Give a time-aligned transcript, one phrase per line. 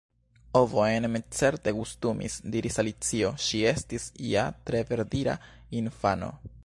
[0.59, 5.37] "Ovojn mi certe gustumis," diris Alicio, ŝi estis ja tre verdira
[5.83, 6.33] infano.